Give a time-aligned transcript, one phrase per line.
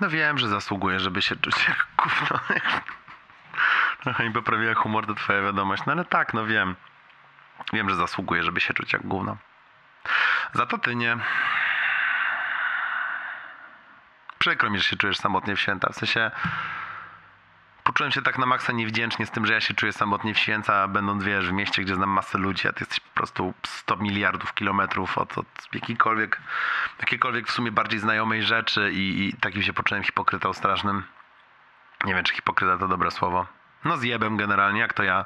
[0.00, 2.40] No wiem, że zasługuję, żeby się czuć jak gówno.
[4.02, 6.76] Trochę mi poprawiła humor to twoja wiadomość, no ale tak, no wiem.
[7.72, 9.36] Wiem, że zasługuję, żeby się czuć jak gówno.
[10.52, 11.16] Za to ty nie.
[14.38, 15.92] Przykro mi, że się czujesz samotnie w święta.
[15.92, 16.30] W sensie
[17.94, 20.88] poczułem się tak na maksa niewdzięcznie z tym, że ja się czuję samotnie w święta,
[20.88, 24.54] będąc, wiesz, w mieście, gdzie znam masę ludzi, a ty jesteś po prostu 100 miliardów
[24.54, 26.40] kilometrów od, od jakiejkolwiek,
[27.00, 31.02] jakiejkolwiek w sumie bardziej znajomej rzeczy i, i takim się poczułem hipokrytą strasznym.
[32.04, 33.46] Nie wiem, czy hipokryta to dobre słowo.
[33.84, 35.24] No zjebem generalnie, jak to ja.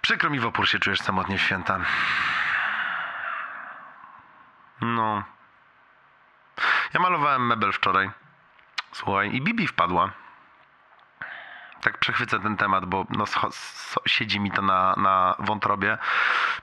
[0.00, 1.80] Przykro mi w opór się czujesz samotnie w święta.
[4.80, 5.22] No.
[6.94, 8.10] Ja malowałem mebel wczoraj.
[8.92, 10.10] Słuchaj, i Bibi wpadła.
[11.80, 13.24] Tak przechwycę ten temat, bo no,
[14.06, 15.98] siedzi mi to na, na wątrobie.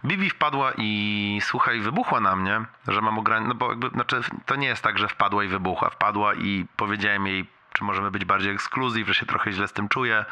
[0.05, 3.53] Bibi wpadła i słuchaj, wybuchła na mnie, że mam ograniczone.
[3.53, 5.90] No bo jakby, znaczy, to nie jest tak, że wpadła i wybuchła.
[5.90, 9.90] Wpadła i powiedziałem jej, czy możemy być bardziej ekskluzyw, że się trochę źle z tym
[9.90, 10.26] czuję.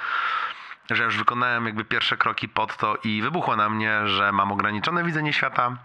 [0.90, 5.04] Że już wykonałem jakby pierwsze kroki pod to i wybuchła na mnie, że mam ograniczone
[5.04, 5.78] widzenie świata.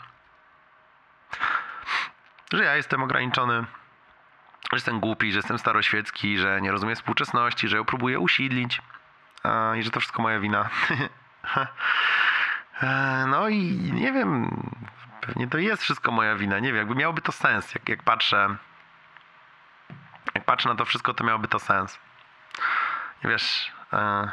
[2.53, 3.65] Że ja jestem ograniczony
[4.71, 8.83] że jestem głupi, że jestem staroświecki, że nie rozumiem współczesności, że ją próbuję usidlić
[9.43, 10.69] a, i że to wszystko moja wina.
[12.83, 13.63] E, no i
[13.93, 14.61] nie wiem,
[15.21, 16.59] pewnie to jest wszystko moja wina.
[16.59, 18.57] Nie wiem, jakby miałoby to sens, jak, jak patrzę.
[20.35, 21.99] Jak patrzę na to wszystko, to miałoby to sens.
[23.25, 24.31] I wiesz, e,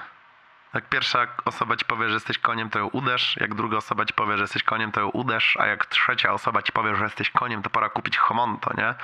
[0.74, 3.38] jak pierwsza osoba ci powie, że jesteś koniem, to ją uderz.
[3.38, 5.58] Jak druga osoba ci powie, że jesteś koniem, to ją uderz.
[5.60, 8.96] A jak trzecia osoba ci powie, że jesteś koniem, to pora kupić homonto, nie?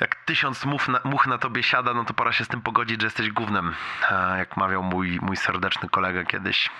[0.00, 3.00] Jak tysiąc much na, much na tobie siada, no to pora się z tym pogodzić,
[3.00, 3.74] że jesteś gównem.
[4.10, 6.70] A jak mawiał mój, mój serdeczny kolega kiedyś.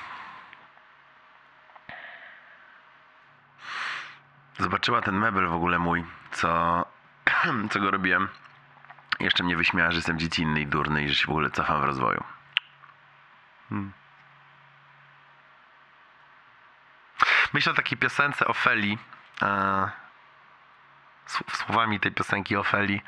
[4.58, 6.84] Zobaczyła ten mebel w ogóle mój, co,
[7.70, 8.28] co go robiłem.
[9.20, 11.84] Jeszcze mnie wyśmiała, że jestem dziecinny i durny i że się w ogóle cofam w
[11.84, 12.24] rozwoju.
[13.68, 13.92] Hmm.
[17.52, 18.98] Myślę o takiej piosence Ofeli.
[19.42, 19.90] E,
[21.52, 23.02] słowami tej piosenki Ofeli,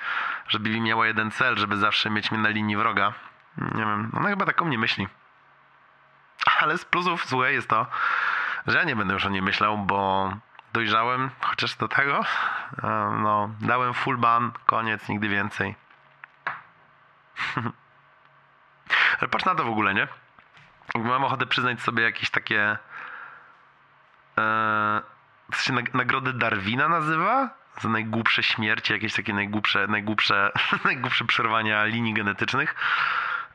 [0.48, 3.12] że Bibi miała jeden cel, żeby zawsze mieć mnie na linii wroga.
[3.58, 5.08] Nie wiem, ona chyba taką nie myśli.
[6.60, 7.86] Ale z plusów złe jest to,
[8.66, 10.32] że ja nie będę już o niej myślał, bo
[10.72, 12.20] dojrzałem chociaż do tego.
[12.82, 12.88] e,
[13.22, 15.74] No, dałem full ban, koniec, nigdy więcej.
[19.20, 20.08] Ale patrz na to w ogóle, nie?
[20.94, 22.78] Mam ochotę przyznać sobie jakieś takie.
[25.52, 27.50] To się nag- nagrody Darwina nazywa?
[27.80, 30.52] Za najgłupsze śmierci, jakieś takie najgłupsze, najgłupsze,
[30.84, 32.74] najgłupsze przerwania linii genetycznych.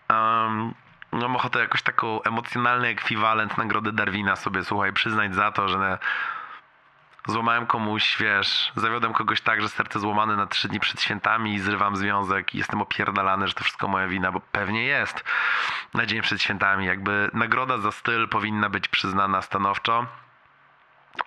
[0.10, 0.74] Um,
[1.12, 5.98] mam ochotę jakoś taką emocjonalny ekwiwalent nagrody Darwina sobie, słuchaj, przyznać za to, że
[7.28, 11.60] złamałem komuś, wiesz, zawiodłem kogoś tak, że serce złamane na trzy dni przed świętami i
[11.60, 15.24] zrywam związek i jestem opierdalany, że to wszystko moja wina, bo pewnie jest
[15.94, 16.86] na dzień przed świętami.
[16.86, 20.06] Jakby nagroda za styl powinna być przyznana stanowczo.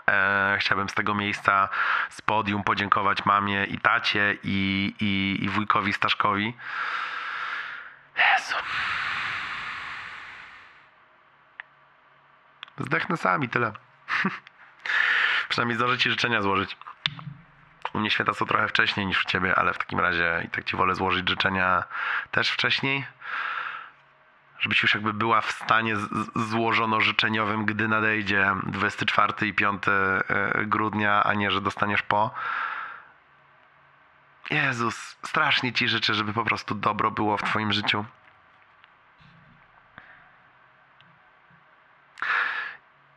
[0.09, 1.69] E, chciałbym z tego miejsca,
[2.11, 6.57] z podium podziękować mamie i tacie i, i, i wujkowi Staszkowi.
[8.17, 8.55] Jezu.
[12.79, 13.73] Zdechnę sami, tyle.
[15.49, 16.77] Przynajmniej zdążę życzenia złożyć.
[17.93, 20.65] U mnie święta są trochę wcześniej niż u ciebie, ale w takim razie i tak
[20.65, 21.85] ci wolę złożyć życzenia
[22.31, 23.07] też wcześniej
[24.61, 30.65] żebyś już jakby była w stanie z- z- złożono-życzeniowym, gdy nadejdzie 24 i 5 e,
[30.67, 32.31] grudnia, a nie, że dostaniesz po.
[34.51, 38.05] Jezus, strasznie ci życzę, żeby po prostu dobro było w twoim życiu.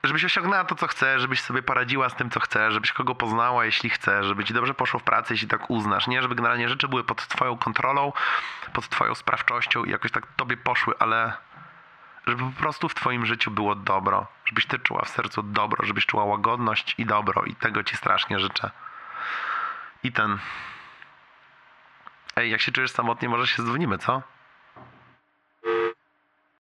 [0.03, 3.65] Żebyś osiągnęła to, co chcesz, żebyś sobie poradziła z tym, co chcesz, żebyś kogo poznała,
[3.65, 6.21] jeśli chcesz, żeby ci dobrze poszło w pracy, jeśli tak uznasz, nie?
[6.21, 8.13] Żeby generalnie rzeczy były pod twoją kontrolą,
[8.73, 11.33] pod twoją sprawczością i jakoś tak tobie poszły, ale
[12.27, 16.05] żeby po prostu w twoim życiu było dobro, żebyś ty czuła w sercu dobro, żebyś
[16.05, 18.71] czuła łagodność i dobro i tego ci strasznie życzę.
[20.03, 20.39] I ten...
[22.35, 24.32] Ej, jak się czujesz samotnie, może się dzwonimy, co?